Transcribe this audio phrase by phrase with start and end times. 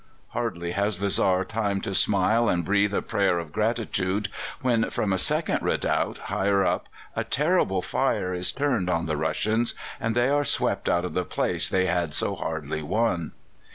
[0.29, 4.29] Hardly has the Czar time to smile and breathe a prayer of gratitude
[4.63, 9.75] when from a second redoubt higher up a terrible fire is turned on the Russians,
[9.99, 13.33] and they are swept out of the place they had so hardly won.